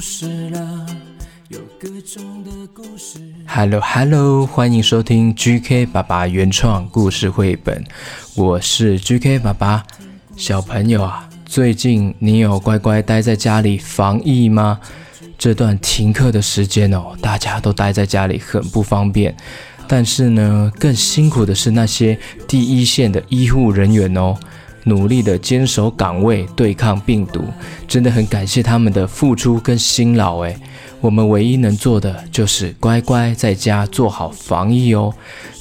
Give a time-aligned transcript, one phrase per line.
[0.00, 0.86] 事了，
[1.48, 7.84] 有各种的故事 Hello Hello，欢迎收听 GK 爸爸原创故事绘本，
[8.34, 9.84] 我是 GK 爸爸。
[10.36, 14.80] 小朋友啊，最近你有乖乖待在家里防疫吗？
[15.38, 19.34] 这段停课的时间哦，大家都待在家里很不方便。
[19.88, 24.36] 但是呢，更辛苦的是那些第一线的医护人员哦，
[24.86, 27.42] 努力的坚守岗位对抗病毒，
[27.88, 30.56] 真的很感谢他们的付出跟辛劳诶。
[31.00, 35.12] 我们唯一能做的就是乖乖在家做好防疫哦。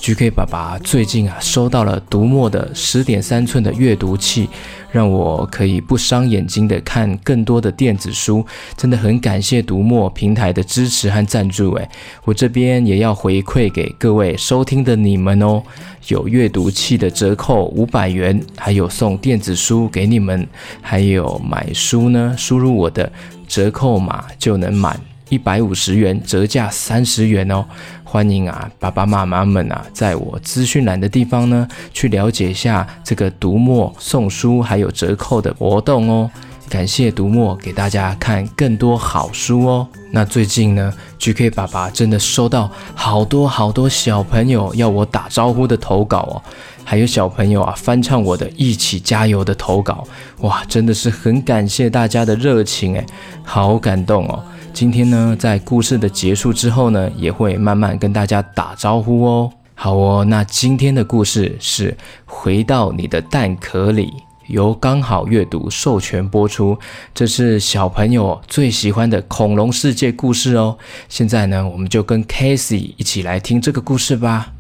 [0.01, 4.47] GK 爸爸最近啊收到了读墨的十点三寸的阅读器，
[4.91, 8.45] 让我可以不伤眼睛的看更多的电子书，
[8.77, 11.89] 真的很感谢读墨平台的支持和赞助诶。
[12.23, 15.61] 我这边也要回馈给各位收听的你们哦，
[16.07, 20.47] 有阅读器的折扣五百元，还有送电子书给你们，
[20.81, 23.11] 还有买书呢，输入我的
[23.47, 24.99] 折扣码就能满。
[25.29, 27.65] 一百五十元折价三十元哦，
[28.03, 36.29] 欢迎啊爸爸妈妈们啊，在我资讯栏的地方呢，去了解一下这个读墨送书还有折扣的活动哦。
[36.67, 39.87] 感谢读墨给大家看更多好书哦。
[40.11, 46.41] 那最近呢，GK 爸爸真的收到好多好多小朋友要我打招呼的投稿哦，
[46.83, 50.07] 还有小朋友啊翻唱我的一起加油的投稿，
[50.39, 53.05] 哇，真的是很感谢大家的热情诶，
[53.43, 54.43] 好感动哦。
[54.75, 59.49] 今天呢，在故事的结束之后呢，也会慢慢跟大家打招呼哦。
[59.73, 61.91] 好哦，那今天的故事是
[62.25, 64.07] 《回到你的蛋壳里》，
[64.47, 66.77] 由刚好阅读授权播出。
[67.13, 70.77] 这是小朋友最喜欢的恐龙世界故事哦。
[71.07, 74.54] 现在呢，我们就跟 Casey 一起来听这个故事吧。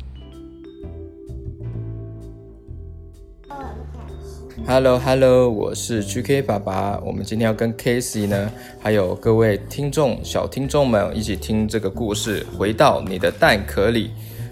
[4.67, 6.99] Hello Hello，我是 GK 爸爸。
[7.05, 12.43] 我们今天要跟 Casey 呢，还有各位听众小听众们一起听这个故事。
[12.57, 14.09] 回到你的蛋壳里，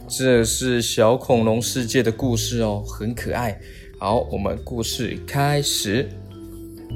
[0.07, 3.59] 这是小恐龙世界的故事哦，很可爱。
[3.97, 6.07] 好，我们故事开始。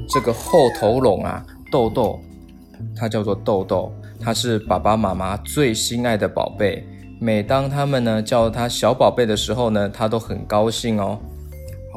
[0.08, 2.20] 这个后头龙啊，豆豆，
[2.94, 6.86] 它叫做豆豆，它是爸爸妈妈最心爱的宝贝。
[7.20, 11.18] 每当他们呢叫它小宝贝的时候呢，它都很高兴哦。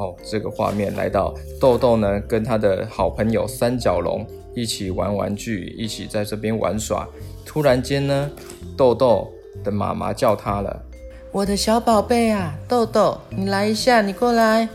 [0.02, 4.26] 哦，这个画面来到豆豆呢，跟他的好朋友三角龙
[4.56, 7.08] 一起玩玩具，一起在这边玩耍。
[7.46, 8.32] 突然间呢，
[8.76, 9.32] 豆豆
[9.64, 10.84] 的妈妈叫他了
[11.32, 14.68] ：“我的小宝贝啊，豆豆，你来一下，你过来。”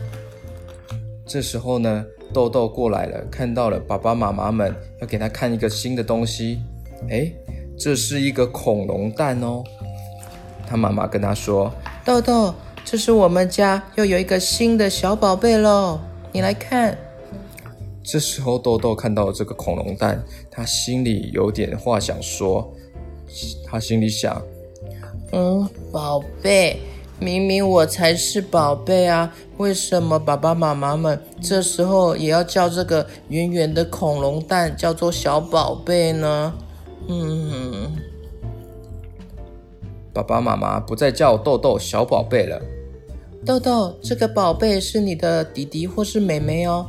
[1.27, 6.61] 这时候呢，豆豆过来了，看到了爸爸妈妈们要给他看一个新的东西。
[7.09, 7.35] 诶，
[7.77, 9.61] 这是一个恐龙蛋哦。
[10.65, 11.69] 他妈妈跟他说
[12.05, 12.55] ：“豆豆。”
[12.89, 15.99] 这是我们家又有一个新的小宝贝喽，
[16.31, 16.97] 你来看。
[18.01, 22.73] 这时候豆豆看到这个恐龙蛋，他心里有点话想说。
[23.65, 24.41] 他心里想：
[25.33, 26.79] 嗯，宝贝，
[27.19, 36.53] 明明我才是宝贝啊，为什么爸爸妈妈们这时候也要叫这个圆圆的恐龙蛋叫做小宝贝呢？
[37.09, 37.97] 嗯，
[40.13, 42.61] 爸爸妈妈不再叫豆豆小宝贝了。
[43.45, 46.85] 豆豆，这个宝贝是你的弟弟或是妹妹哦？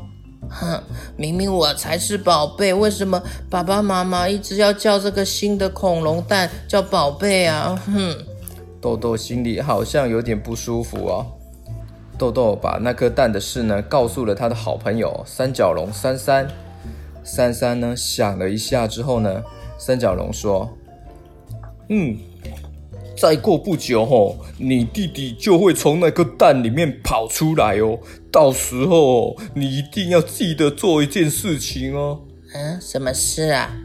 [0.49, 0.83] 哼，
[1.17, 7.81] 明明我才是宝贝，为什么爸爸妈妈一直要叫这个新的恐龙蛋叫宝贝啊？
[7.87, 8.17] 哼，
[8.81, 11.27] 豆豆心里好像有点不舒服哦。
[12.17, 16.49] 豆豆把那颗蛋的事呢告诉了他的好朋友三角龙三三。
[17.23, 19.43] 三三呢想了一下之后呢，
[19.79, 20.69] 三角龙说
[21.91, 22.19] ：“嗯。”
[23.19, 27.99] 再过不久哦，你弟弟就会从那个蛋里面跑出来哦。
[28.31, 32.21] 到时候你一定要记得做一件事情哦。
[32.55, 33.77] 嗯，什么事啊？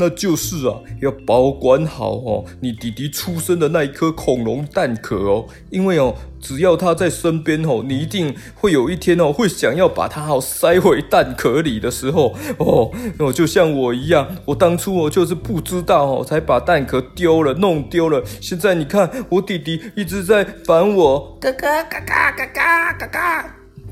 [0.00, 12.90] 那就是啊，要保管好哦，你弟弟出生的那一颗恐龙蛋壳哦，因为哦，只要他在身边哦，你一定会有一天哦，会想要把它好塞回蛋壳里的时候哦，
[13.32, 18.22] 就像我一样，我当初哦就是不知道哦，才把蛋壳丢了，弄丢了。
[18.40, 22.60] 现在你看，我弟弟一直在烦我，哥哥，哥哥，哥哥，
[22.98, 23.18] 哥哥，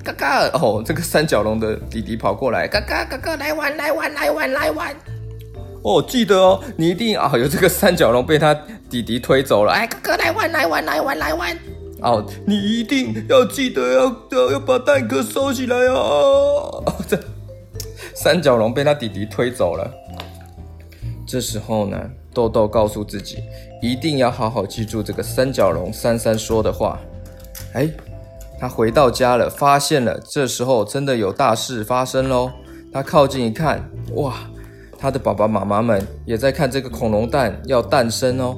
[0.04, 4.94] 哥哥，哦，这个三角龙的弟弟跑过来，哥哥，哥哥，来玩，来玩，来玩，来玩。
[5.82, 8.54] 哦，记得哦，你一定啊、有这个三角龙被他
[8.90, 9.72] 弟弟推走了。
[9.72, 11.56] 哎，哥哥来玩，来玩，来玩，来玩。
[12.02, 16.82] 哦，你一定要记得要要要把蛋壳收起来哦。
[16.86, 17.18] 哦，这
[18.14, 19.90] 三角龙被他弟弟推走了。
[21.26, 21.98] 这时候呢，
[22.32, 23.38] 豆豆告诉自己，
[23.82, 27.00] 一定要好好记住这个三角龙三三说的话。
[27.72, 27.90] 哎，
[28.60, 32.50] 他回到家了，发现了，这时候真的有大事发生喽。
[32.92, 34.34] 他靠近一看，哇！
[34.98, 38.56] 他的爸爸妈妈们也在看这个恐龙蛋要诞生哦。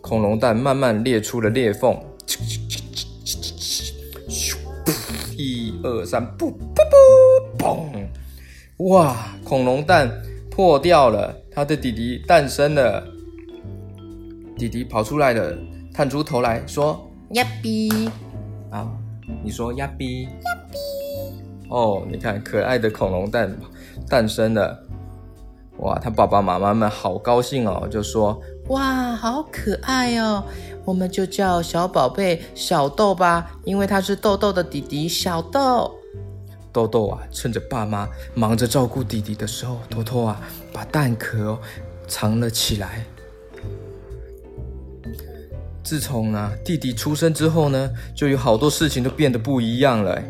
[0.00, 1.96] 恐龙蛋慢慢裂出了裂缝，
[5.36, 6.56] 一二三，噗噗
[7.56, 8.06] 噗，嘣！
[8.88, 10.10] 哇，恐龙蛋
[10.50, 13.06] 破掉了，他的弟弟诞生了。
[14.56, 15.56] 弟弟跑出来了，
[15.94, 17.88] 探出头来说：“呀比，
[18.70, 18.90] 啊，
[19.44, 20.30] 你说呀比，呀
[20.72, 20.78] 比。
[21.70, 23.56] 哦，你看，可爱的恐龙蛋
[24.08, 24.87] 诞生了。
[25.78, 30.44] 哇，他爸爸妈妈们好高兴哦，就说：哇，好可爱哦，
[30.84, 35.94] 我们就叫小宝贝小豆吧，因为他是豆豆的弟弟小豆。
[36.72, 40.40] 豆豆啊，趁着爸妈忙着照顾弟弟的时候，偷偷啊
[40.72, 41.58] 把蛋壳
[42.06, 43.04] 藏了起来。
[45.82, 50.20] 自从啊弟弟出生之后呢，就有好多事情都变得不一样了。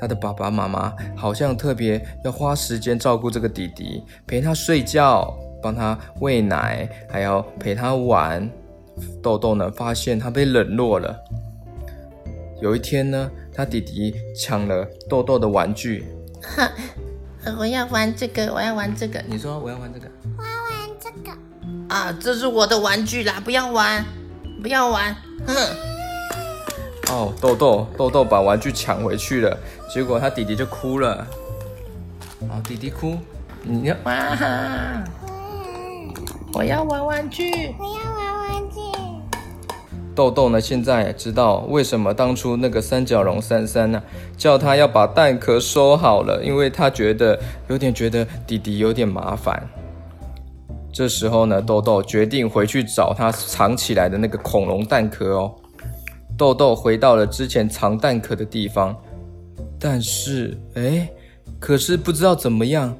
[0.00, 5.32] 他的爸爸妈妈好像特别要花时间照顾这个弟弟，陪他睡觉，
[5.62, 8.50] 帮他喂奶，还要陪他玩。
[9.22, 11.16] 豆豆呢，发现他被冷落了。
[12.60, 16.04] 有一天呢，他弟弟抢了豆豆的玩具。
[16.56, 16.70] 哈，
[17.58, 19.22] 我要玩这个，我要玩这个。
[19.28, 20.08] 你说我要玩这个，
[20.38, 21.36] 我要玩这个。
[21.88, 24.04] 啊，这是我的玩具啦，不要玩。
[24.62, 25.16] 不要玩！
[25.46, 25.54] 哼！
[27.10, 29.58] 哦，豆豆豆豆把玩具抢回去了，
[29.92, 31.26] 结果他弟弟就哭了。
[32.42, 33.18] 哦，弟弟哭，
[33.62, 34.14] 你要哇！
[36.52, 38.80] 我要玩玩具，我要玩玩具。
[40.14, 40.60] 豆豆呢？
[40.60, 44.02] 现在知道为什么当初那个三角龙三三呢，
[44.36, 49.68] 叫他要把蛋壳收好了，因为他觉得有点觉得弟弟有点麻烦。
[50.92, 55.54] 这时候呢，豆豆决定回去找他藏起来的那个恐龙蛋壳哦。
[56.40, 58.96] 豆豆回到了之前藏蛋壳的地方，
[59.78, 61.06] 但是，哎，
[61.58, 62.96] 可是不知道怎么样，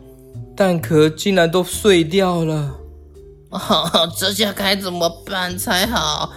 [0.54, 2.76] 蛋壳竟然都碎掉了。
[3.48, 6.34] 哦， 这下该怎么办才好？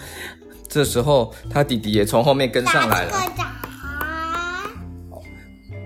[0.70, 3.12] 这时候，他弟弟也从后面跟上来了。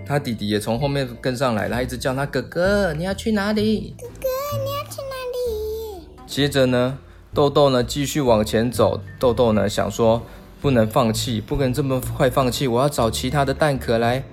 [0.06, 3.96] 他弟弟也从后面跟上来了，他一直叫他哥哥，你要去哪里？
[4.00, 4.28] 哥哥，
[4.64, 6.08] 你要去哪里？
[6.28, 7.00] 接着呢，
[7.34, 9.02] 豆豆呢继续往前走。
[9.18, 10.22] 豆豆呢想说，
[10.62, 14.24] 不能放弃，不能这么快放弃，我要找其他的蛋壳来。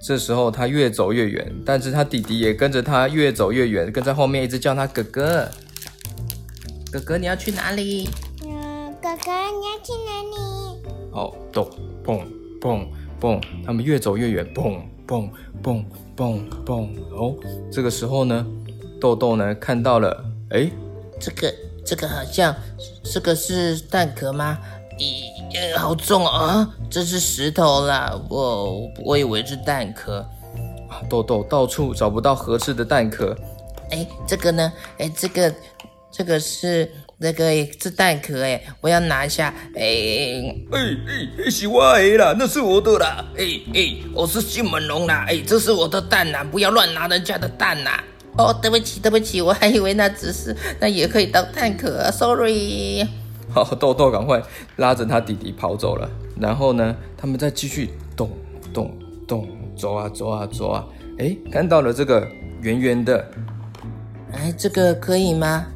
[0.00, 5.48] 这时候他越走越远，但是他弟弟也跟着他越走越远，跟在后面一直叫他哥哥。
[6.92, 8.08] 哥哥，你要去哪里？
[8.44, 10.36] 嗯，哥哥，你要去哪里？
[11.12, 11.68] 哦，咚，
[12.04, 12.26] 蹦
[12.60, 12.86] 蹦
[13.18, 15.30] 蹦，他们越走越远，蹦蹦
[15.62, 15.84] 蹦
[16.14, 16.94] 蹦蹦。
[17.12, 17.34] 哦，
[17.72, 18.46] 这个时候呢，
[19.00, 20.70] 豆豆呢看到了，哎。
[21.20, 21.54] 这个
[21.86, 22.54] 这个好像，
[23.04, 24.58] 这个是蛋壳吗？
[24.98, 26.68] 咦，好重啊！
[26.88, 30.24] 这是石头啦，我我以为是蛋壳。
[31.10, 33.36] 豆豆到处找不到合适的蛋壳。
[33.90, 34.72] 哎，这个呢？
[34.98, 35.52] 哎，这个
[36.12, 36.88] 这个是
[37.18, 37.50] 那个
[37.80, 39.52] 是蛋壳哎，我要拿一下。
[39.74, 39.82] 哎
[40.70, 40.78] 哎
[41.44, 43.24] 哎，是我的啦，那是我的啦。
[43.36, 45.26] 哎哎，我是迅猛龙啦。
[45.28, 48.02] 哎，这是我的蛋呐，不要乱拿人家的蛋呐。
[48.38, 53.04] 哦，对不起，对不起，我还以为那只是，那也可以当蛋壳啊，sorry。
[53.54, 54.42] 好，豆豆赶快
[54.76, 56.10] 拉着他弟弟跑走了。
[56.40, 58.28] 然后呢，他们再继续动
[58.72, 58.92] 动
[59.28, 60.84] 动，走啊走啊走啊。
[61.20, 62.26] 哎，看到了这个
[62.62, 63.24] 圆圆的，
[64.32, 65.66] 哎，这个可以吗？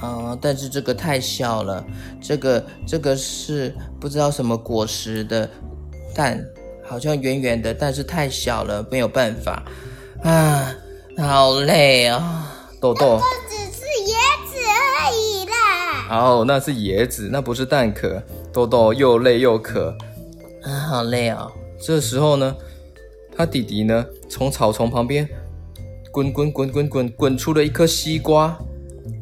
[0.00, 1.84] 哦，但是这个太小了。
[2.20, 5.48] 这个这个是不知道什么果实的
[6.12, 6.44] 蛋，
[6.84, 9.62] 好像圆圆的，但是太小了，没有办法
[10.24, 10.74] 啊。
[11.16, 13.20] 好累啊、哦，豆豆。
[16.10, 18.22] 哦，那是椰子，那不是蛋壳。
[18.52, 19.96] 豆豆又累又渴，
[20.62, 21.50] 啊，好累哦。
[21.80, 22.56] 这时候呢，
[23.36, 25.28] 他弟弟呢，从草丛旁边
[26.10, 28.58] 滚滚滚滚滚滚出了一颗西瓜。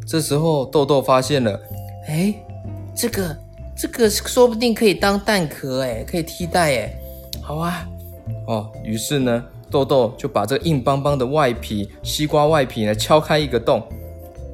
[0.06, 1.60] 这时候豆豆发现了，
[2.08, 2.34] 哎，
[2.94, 3.36] 这个
[3.76, 6.98] 这个说不定可以当蛋壳，哎，可以替代，哎，
[7.42, 7.86] 好啊。
[8.46, 9.44] 哦，于是呢。
[9.68, 13.82] 豆豆就把这个硬邦邦的外皮，西瓜外皮呢敲开一个洞，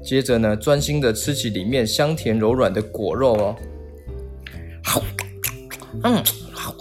[0.02, 3.56] 接着呢专心的吃起里面香甜柔软的果肉哦。
[4.85, 5.02] 好，
[6.02, 6.75] 嗯，好，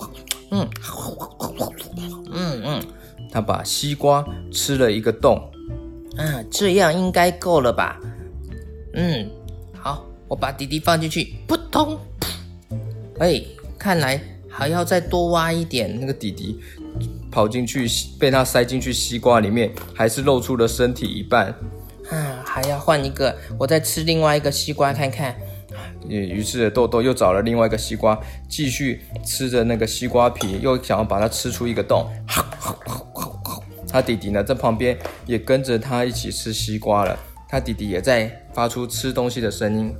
[0.49, 0.67] 嗯，
[2.31, 2.83] 嗯嗯，
[3.31, 5.37] 他把西瓜吃了一个洞，
[6.17, 7.99] 啊，这样应该够了吧？
[8.93, 9.29] 嗯，
[9.73, 11.97] 好，我把弟弟放进去，扑通，
[13.19, 13.41] 哎，
[13.77, 16.59] 看来还要再多挖一点，那个弟弟。
[17.31, 17.87] 跑进去，
[18.19, 21.55] 被他塞进去西瓜里面，还是露出了身体一半。
[22.11, 25.35] 啊，还要换一个，我再吃另外一个西瓜看看。
[26.07, 32.09] 于是豆豆又找了另外一个西瓜，继续吃着那个西瓜皮，又想要把它吃出一个洞。
[33.87, 37.17] 他弟弟呢，在旁边也跟着他一起吃西瓜了。
[37.47, 39.95] 他弟弟也在发出吃东西的声音。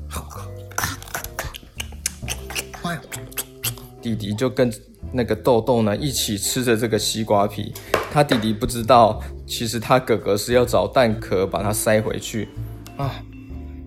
[4.01, 4.73] 弟弟就跟
[5.11, 7.73] 那个豆豆呢一起吃着这个西瓜皮。
[8.11, 9.21] 他弟弟不知道，
[9.51, 12.48] 其实他哥哥是要找蛋壳把它塞回去
[12.96, 13.22] 啊。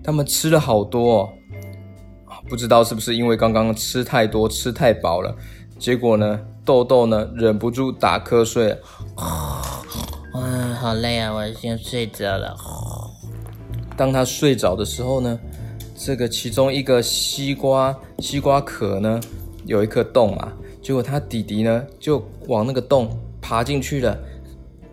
[0.03, 1.29] 他们吃了好多哦，
[2.47, 5.35] 不知道是不是因为刚刚吃太多，吃太饱了，
[5.79, 8.77] 结果呢，豆豆呢忍不住打瞌睡。
[10.35, 12.55] 嗯，好累啊，我先睡着了。
[13.97, 15.39] 当他睡着的时候呢，
[15.97, 19.19] 这个其中一个西瓜西瓜壳呢
[19.65, 23.09] 有一颗洞啊，结果他弟弟呢就往那个洞
[23.41, 24.15] 爬进去了，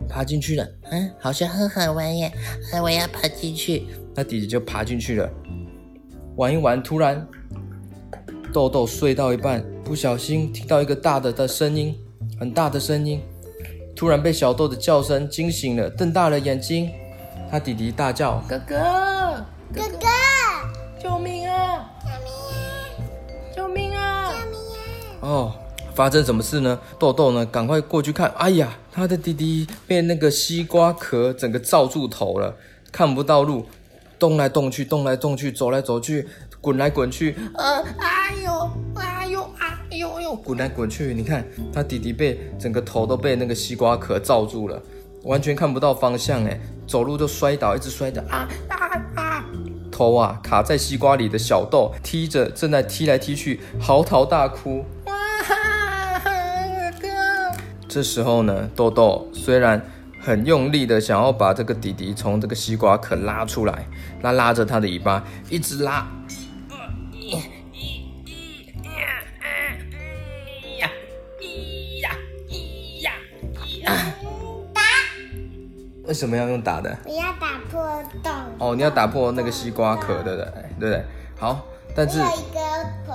[0.09, 0.67] 爬进去了。
[0.91, 2.33] 嗯，好像很好玩耶，
[2.83, 3.87] 我要爬进去。
[4.15, 5.31] 那弟弟就爬进去了，
[6.37, 7.27] 玩一玩，突然
[8.53, 11.99] 豆豆睡到一半，不小心听到一个大的的声音，
[12.39, 13.23] 很大的声音，
[13.97, 16.91] 突然被小豆的叫声惊醒了，瞪大了眼睛。
[17.51, 18.77] 他弟弟大叫：“哥哥，
[19.75, 20.07] 哥哥，
[21.03, 21.91] 救命啊！
[22.03, 22.89] 救命啊！
[23.55, 24.33] 救命啊！
[24.33, 25.55] 救命啊！”哦，
[25.95, 26.81] 发生什么事呢？
[26.99, 28.31] 豆豆呢，赶快过去看。
[28.39, 32.55] 哎呀，他的弟弟被那个西瓜壳整个罩住头了，
[32.93, 33.67] 看不到路。
[34.19, 36.29] 动来动去，动来动去，走来走去，
[36.61, 41.13] 滚来滚去，呃，哎呦，哎呦，哎呦呦，滚来滚去。
[41.13, 44.81] 你看，他弟弟被整个头都被那个西瓜壳罩住了，
[45.25, 49.45] 完全看不到方向，哎，走路就摔倒，一直摔倒，啊啊啊！
[49.91, 54.85] 头啊卡在西瓜里的小豆踢着，正在踢来踢去，嚎啕大哭。
[57.93, 59.85] 这时候呢，豆豆虽然。
[60.25, 63.85] 很用力的想要把这个弟弟从这个西瓜壳拉出来，
[64.21, 66.07] 拉拉着他的尾巴，一直拉。
[74.73, 74.81] 打！
[76.05, 76.97] 为什么要用打的？
[77.05, 78.33] 我要打破洞。
[78.61, 80.53] 哦，你要打破那个西瓜壳，对不对？
[80.79, 81.05] 对不对？
[81.37, 82.21] 好，但是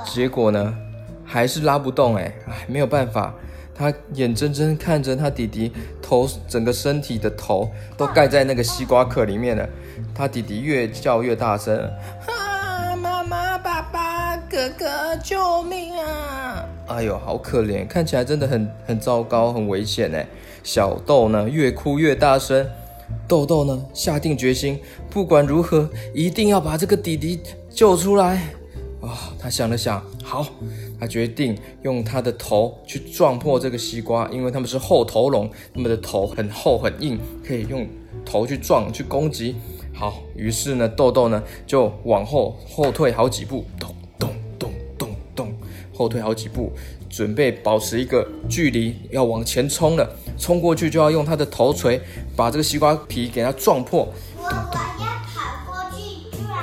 [0.04, 0.76] 结果呢，
[1.24, 3.34] 还是拉不动，哎，哎，没有办法。
[3.78, 9.70] 他眼睁睁看着他弟弟头，整个身体的头都盖在那个西瓜壳里面了。
[10.16, 11.78] 他弟弟越叫越大声
[12.26, 20.26] ：“啊，妈妈、爸爸、哥哥，救命啊！”哎呦，好可怜，看起来真的很很糟糕，很危险哎。
[20.64, 22.66] 小豆呢，越哭越大声。
[23.28, 24.80] 豆豆呢，下定决心，
[25.10, 28.36] 不管如何，一定要把这个弟弟救出来。
[29.00, 30.48] 啊、哦，他想了想，好。
[31.00, 37.88] 他决定用他的头去撞破这个西瓜，因为他们是厚头龙，他们的头很厚很硬，可以用
[38.26, 39.56] 头去撞去攻击。
[39.94, 45.54] 好，于是呢，豆豆呢就往后后退好几步，咚咚咚咚咚，
[45.94, 46.72] 后退好几步，
[47.10, 50.08] 准备保持一个距离，要往前冲了。
[50.38, 52.00] 冲过去就要用他的头锤
[52.36, 54.08] 把这个西瓜皮给它撞破。
[54.38, 56.60] 我我要跑过去撞。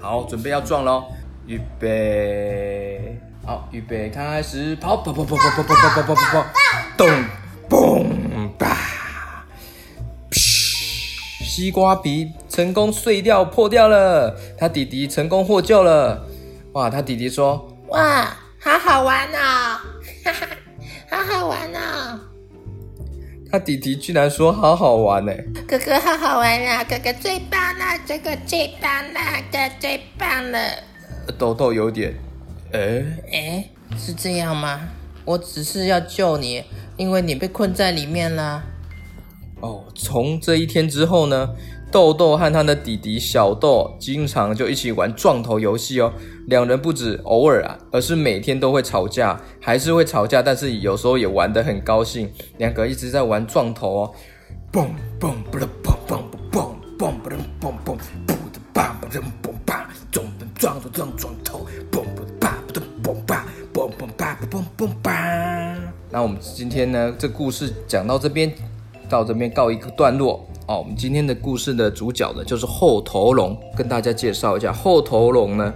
[0.00, 1.04] 好，准备要撞喽。
[1.46, 6.46] 预备，好，预备，开始跑，跑，跑，跑，跑，跑，跑，跑，跑，跑，跑，
[6.96, 7.08] 咚，
[7.68, 9.46] 嘣，吧，
[10.32, 16.26] 嘘，西瓜皮成功碎掉，破掉了，他弟弟成功获救了。
[16.72, 19.78] 哇，他弟弟说：“哇，好好玩哦，
[20.24, 20.46] 哈哈，
[21.10, 22.20] 好好玩哦。”
[23.52, 25.32] 他弟弟居然说：“好好玩呢。”
[25.68, 29.20] 哥哥好好玩啊，哥哥最棒了，哥哥最棒了，
[29.52, 30.58] 哥最棒了。
[31.32, 32.14] 豆豆有点，
[32.72, 34.80] 哎哎，是这样吗？
[35.24, 36.62] 我只是要救你，
[36.96, 38.62] 因为你被困在里面了。
[39.60, 41.50] 哦，从这一天之后呢，
[41.90, 46.12] 豆豆和他的弟弟小豆经常就一起玩撞头游戏哦。
[46.46, 52.30] 两人不止偶尔啊，而是每天都会吵架，还是会吵架，但是有时候也玩得很高兴。
[52.58, 54.14] 两个一直在玩撞头哦，
[54.70, 54.88] 嘣
[55.18, 56.20] 嘣不啦嘣嘣
[56.52, 59.43] 嘣嘣嘣不啦嘣嘣不的叭不啦嘣叭。
[60.94, 65.12] 撞撞头，嘣嘣叭嘣嘣叭，嘣嘣叭嘣嘣叭。
[66.08, 68.54] 那我们今天呢，这故事讲到这边，
[69.08, 70.78] 到这边告一个段落哦。
[70.78, 75.74] 我们今天的故事的主角呢，就是后头龙，跟大家介绍一下，后头龙呢，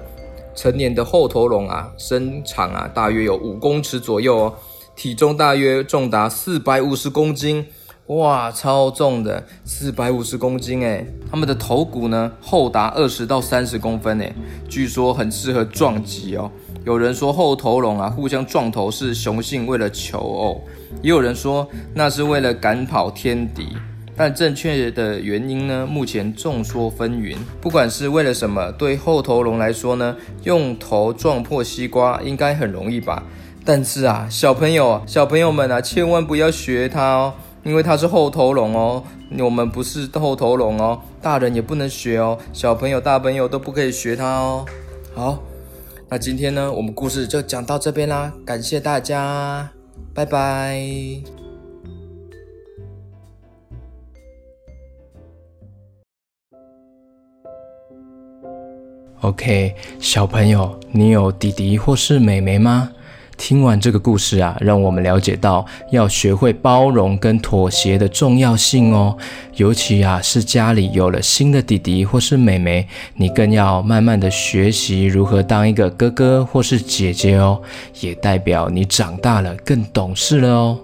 [0.55, 4.55] 成年的后头龙啊，身长啊，大约有五公尺左右哦，
[4.95, 7.67] 体重大约重达四百五十公斤。
[8.09, 11.07] 哇，超重的，四百五十公斤诶！
[11.31, 14.35] 它们的头骨呢，厚达二十到三十公分诶，
[14.67, 16.50] 据说很适合撞击哦。
[16.87, 20.62] 有人说后头龙啊，互相撞头是雄性为了求偶，
[21.03, 23.77] 也有人说那是为了赶跑天敌。
[24.17, 27.37] 但正确的原因呢，目前众说纷纭。
[27.61, 33.23] 不管是为了什么，对后头龙来说呢，用头撞破西瓜应该很容易吧？
[33.67, 37.35] 但是啊，小朋友、小朋友们啊，千万不要学它哦。
[37.65, 39.05] 因为它是后头龙哦。
[39.41, 44.65] 我们不是后头龙哦，大人也不能学哦，小朋友、大朋友都不可以学它哦。
[45.15, 45.38] 好，
[46.09, 49.69] 那今天呢，我们故事就讲到这边啦，感谢大家，
[50.15, 50.81] 拜拜。
[59.21, 62.93] OK，小朋友，你有弟弟或是妹妹吗？
[63.38, 69.16] 听完这个故事啊，让我们了解到要学会包容跟妥协的重要性哦。
[69.54, 77.59] 尤其啊，是家里有了新的弟弟或是妹妹，你更要慢慢的学习如何当一个哥哥或是姐姐哦。
[78.00, 80.78] 也代表你长大了，更懂事了哦。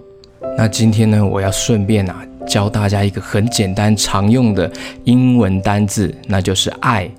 [0.57, 4.71] 那今天呢，我要顺便啊，教大家一个很简单常用的
[5.03, 7.09] 英文单字，那就是爱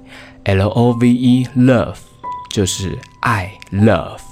[0.44, 1.96] ，L O V E，love，
[2.50, 4.25] 就是爱，love。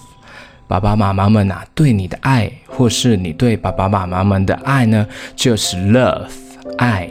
[0.67, 5.07] 爸爸妈妈们呐、啊，对你的爱，或是你对爸爸妈妈们的爱呢，
[5.37, 6.31] 就是 love
[6.79, 7.11] 爱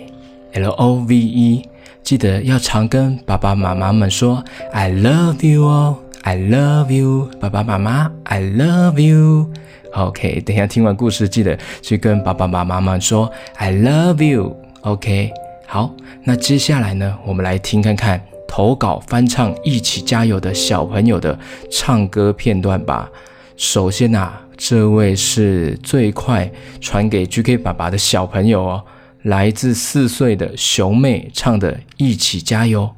[0.54, 1.70] ，L O V E。
[2.04, 4.44] 记得要常跟爸爸妈妈们说
[4.74, 9.50] I love you 哦，I love you，爸爸妈妈 I love you。
[9.94, 14.58] OK，等下听完故事，记得去跟爸爸妈妈们说 I love you。
[14.82, 15.32] OK，
[15.66, 15.94] 好，
[16.26, 21.40] 那接下来呢，我们来听看看投稿翻唱一起加油的小朋友的
[21.72, 23.10] 唱歌片段吧。
[23.56, 28.86] 首先、啊，这位是最快传给 GK 爸爸的小朋友哦，
[29.22, 32.94] 来自四岁的熊妹唱的《一起加油》，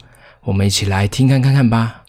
[0.46, 2.04] 我们一起来听看看看吧。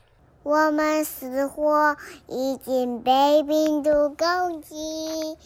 [0.45, 1.97] 我们死活
[2.29, 5.37] 已经被病毒攻击，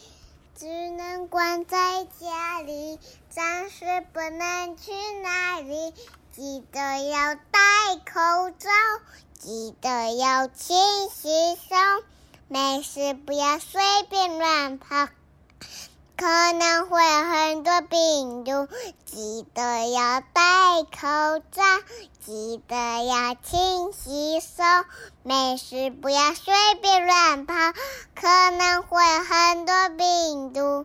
[0.54, 2.98] 只能关在家里，
[3.30, 4.92] 暂时不能去
[5.22, 5.94] 哪里。
[6.30, 8.68] 记得要戴口罩，
[9.38, 10.76] 记得要勤
[11.10, 12.04] 洗手。
[12.52, 15.06] 没事，不要随便乱跑，
[16.16, 16.26] 可
[16.58, 18.66] 能会有很多病毒。
[19.04, 21.62] 记得要戴口罩，
[22.18, 24.64] 记得要勤洗手。
[25.22, 27.54] 没事，不要随便乱跑，
[28.16, 28.26] 可
[28.58, 30.84] 能会有很多病毒。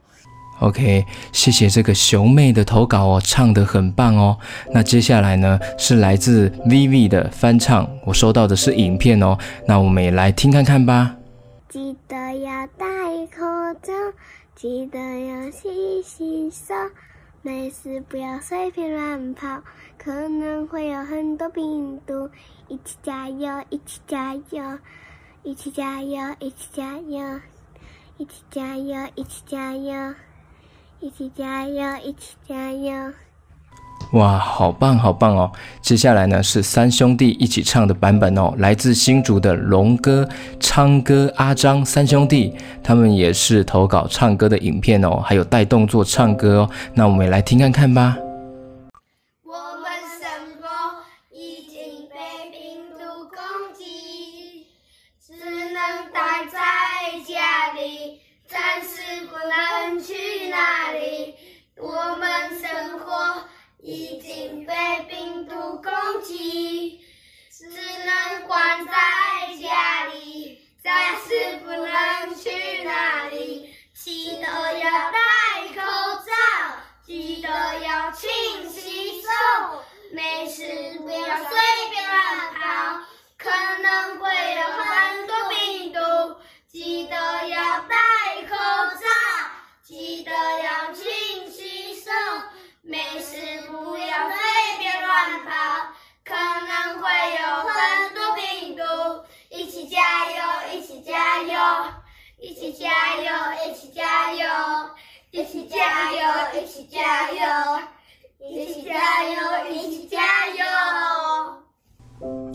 [0.59, 4.37] OK，谢谢这个熊妹的投稿哦，唱得很棒哦。
[4.71, 9.35] 那接下来呢，是来自 Vivi 的翻唱，我收到的是影片哦。
[9.67, 11.15] 那我们也来听看看吧。
[11.75, 13.43] 记得要戴口
[13.81, 13.91] 罩，
[14.55, 16.73] 记得要洗洗手，
[17.41, 19.61] 没事不要随便乱跑，
[19.97, 22.29] 可能会有很多病毒。
[22.69, 24.79] 一起加油，一起加油，
[25.43, 27.41] 一起加油，一起加油，
[28.15, 30.15] 一起加油，一起加油，
[31.01, 33.13] 一起加油，一起加油。
[34.11, 35.51] 哇，好棒好棒哦！
[35.81, 40.27] 接下来呢，是三兄弟一起唱的版本哦，来自新竹的龙哥、
[40.59, 46.69] 昌哥、阿张三兄弟，他们也是投稿唱歌的影片哦，还有带动作唱歌哦。
[46.93, 48.15] 那我们也来听看看吧。
[72.95, 73.75] 去哪里。
[73.93, 74.47] 记得
[74.79, 75.81] 要戴口
[76.25, 76.31] 罩，
[77.05, 79.27] 记得要勤洗手，
[80.11, 80.94] 没事
[103.17, 103.23] 油，
[103.65, 104.45] 一起加油，
[105.31, 106.17] 一起加油，
[106.59, 107.37] 一起加油，
[108.49, 109.33] 一起加油，
[109.73, 110.63] 一起加油。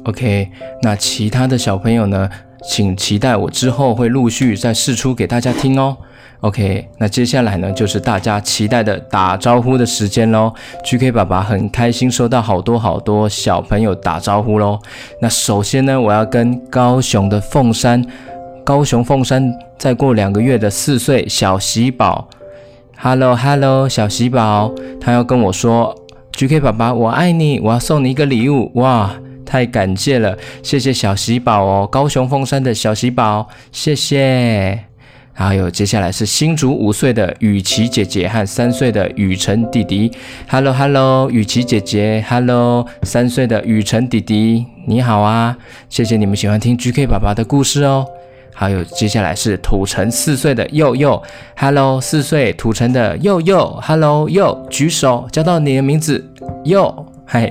[0.05, 0.51] OK，
[0.83, 2.29] 那其他的小朋友呢？
[2.62, 5.96] 请期待我之后会陆续再试出给大家听哦。
[6.40, 10.53] OK，那接下来呢，就是大家期待的打招呼的时间喽。
[10.85, 14.79] GK 爸爸很开心收到好多好多小朋友打招呼喽。
[15.23, 18.05] 那首先呢，我要跟高雄的凤山，
[18.70, 22.28] 高雄凤山再过两个月的四岁小喜宝
[22.96, 25.92] ，Hello Hello，小喜宝，他要跟我说
[26.35, 29.12] ，GK 爸爸我爱你，我要送你一个礼物，哇，
[29.44, 34.85] 太感谢了，谢谢小喜宝哦，高雄凤山的小喜宝，谢谢。
[35.33, 40.12] 还有接下来是新竹五岁的雨琪姐姐和三岁的雨辰弟弟。
[40.48, 45.59] Hello Hello，雨琪姐姐，Hello，三岁的雨辰弟弟，你好啊！
[45.88, 48.06] 谢谢你们喜欢听 GK 爸爸的故事哦。
[48.53, 51.23] 还有接下来是土城四岁的佑佑
[51.57, 56.23] ，Hello，四岁土城的佑佑，Hello，佑，举手叫到你的名字，
[56.65, 57.51] 佑，嗨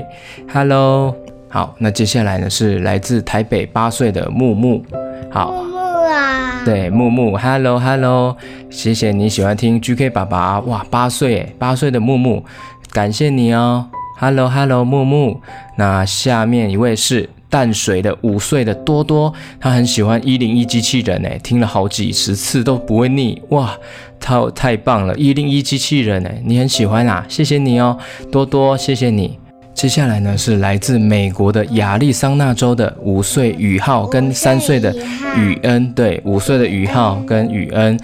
[0.54, 1.16] ，Hello，
[1.50, 4.84] 好，那接下来呢是来自台北八岁的木木，
[5.32, 5.78] 好，木木
[6.12, 8.38] 啊，对，木木，Hello，Hello，
[8.70, 12.44] 谢谢你喜欢听 GK 爸爸，哇，八岁，八岁的木木，
[12.92, 13.88] 感谢你哦
[14.20, 15.40] ，Hello，Hello，木木，
[15.78, 17.30] 那下面一位是。
[17.50, 23.76] 淡水的五岁的多多，他很喜欢一零一机器人诶，听了好几十次都不会腻哇，
[24.20, 25.18] 太太棒了！
[25.18, 27.98] 一零一机器人诶，你很喜欢啊，谢谢你哦，
[28.32, 29.38] 多多，谢谢你。
[29.74, 34.94] 接下来呢是来自美国的亚利桑那州的五岁宇浩跟三岁的
[35.38, 37.98] 宇恩，对，五岁的宇浩跟宇恩。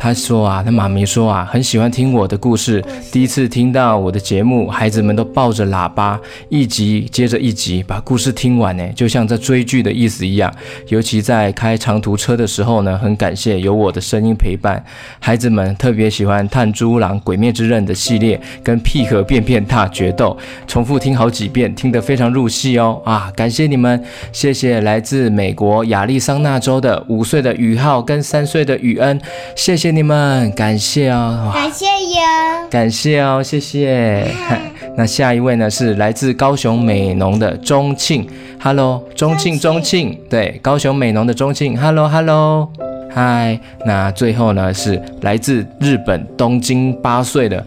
[0.00, 2.82] 他说啊，他妈咪说啊，很喜欢听我的故事。
[3.12, 10.50] 第一次听到我的节目，孩子们都抱着喇叭，一集接着一集把故事听完呢，就像在追剧的意思一样。
[10.88, 14.82] 尤其在开长途车的时候呢，很感谢有我的声音陪伴。
[15.18, 20.34] 孩子们特别喜欢《炭珠狼》《鬼灭之刃》的系列，跟《屁和便便大决斗》，
[20.66, 23.02] 重复听好几遍，听得非常入戏哦。
[23.04, 29.20] 啊，感谢你们，谢谢来自美国亚利桑那州的五岁的宇浩跟三岁的宇恩，
[29.54, 29.89] 谢谢。
[29.90, 34.26] 你们感谢哦，感谢哟，感谢哦，谢谢。
[34.96, 38.28] 那下一位呢是来自高雄美浓的钟庆
[38.60, 42.70] ，Hello，钟庆，钟庆，对，高雄美浓的钟庆，Hello，Hello，
[43.10, 43.58] 嗨。
[43.86, 47.64] 那最后呢是来自日本东京八岁的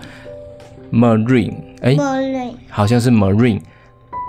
[0.91, 1.95] Marine，哎
[2.69, 3.62] 好像是 Marine。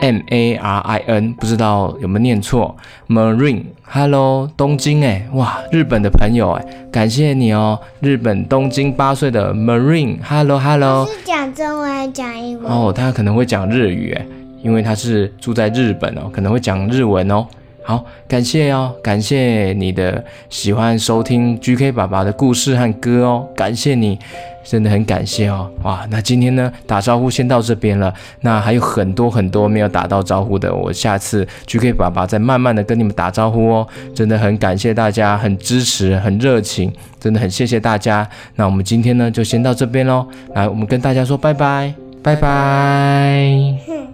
[0.00, 2.76] M A R I N，不知道有没有念错。
[3.09, 11.07] Marine，Hello，东京哎，哇，日本的朋友哎，感谢你哦，日本东京八岁的 Marine，Hello，Hello。
[11.07, 12.70] 是讲中文还是讲英文？
[12.70, 14.26] 哦，他可能会讲日语哎，
[14.62, 17.46] 因为他是住在日本哦，可能会讲日文哦。
[17.85, 24.18] 好，感谢哦，感谢你的喜欢收听 GK 爸爸的故事和歌哦，感谢你。
[24.66, 41.92] 真的很感谢哦，哇，那今天呢，打招呼先到这边了，那还有很多很多没有打到招呼的，我下次 GK 爸爸再慢慢的跟你们打招呼哦，真的很感谢大家，很支持，很热情，真的很谢谢大家，那我们今天呢就先到这边喽，来，我们跟大家说拜拜，
[42.23, 43.75] 拜拜。